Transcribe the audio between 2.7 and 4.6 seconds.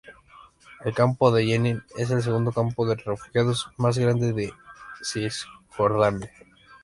de refugiados más grande de